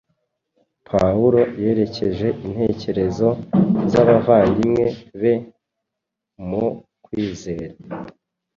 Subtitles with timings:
[0.87, 3.29] Pawulo yerekeje intekerezo
[3.91, 4.85] z’abavandimwe
[5.21, 5.33] be
[6.49, 6.65] mu
[7.03, 7.75] kwizera